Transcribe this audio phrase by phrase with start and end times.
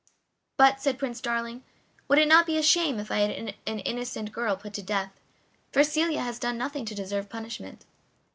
[0.57, 1.63] "But," said Prince Darling,
[2.07, 3.29] "would it not be a shame if I had
[3.67, 5.11] an innocent girl put to death?
[5.71, 7.85] For Celia has done nothing to deserve punishment."